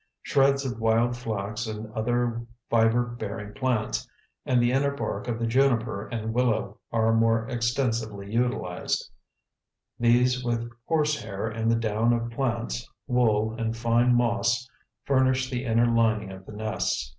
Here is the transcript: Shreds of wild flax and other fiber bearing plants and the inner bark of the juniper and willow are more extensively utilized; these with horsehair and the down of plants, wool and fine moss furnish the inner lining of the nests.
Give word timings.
Shreds 0.23 0.65
of 0.65 0.79
wild 0.79 1.15
flax 1.15 1.67
and 1.67 1.93
other 1.93 2.43
fiber 2.71 3.03
bearing 3.03 3.53
plants 3.53 4.09
and 4.47 4.59
the 4.59 4.71
inner 4.71 4.89
bark 4.89 5.27
of 5.27 5.37
the 5.37 5.45
juniper 5.45 6.07
and 6.07 6.33
willow 6.33 6.79
are 6.91 7.13
more 7.13 7.47
extensively 7.47 8.33
utilized; 8.33 9.11
these 9.99 10.43
with 10.43 10.67
horsehair 10.87 11.47
and 11.47 11.69
the 11.69 11.75
down 11.75 12.13
of 12.13 12.31
plants, 12.31 12.89
wool 13.05 13.53
and 13.53 13.77
fine 13.77 14.15
moss 14.15 14.67
furnish 15.05 15.51
the 15.51 15.65
inner 15.65 15.85
lining 15.85 16.31
of 16.31 16.47
the 16.47 16.53
nests. 16.53 17.07